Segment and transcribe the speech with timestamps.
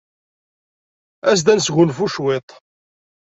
[1.29, 2.49] As-d ad nesgunfu cwiṭ.